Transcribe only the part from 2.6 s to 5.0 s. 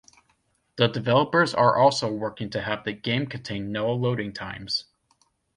have the game contain no loading times.